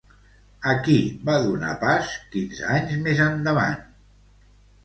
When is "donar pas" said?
1.43-2.15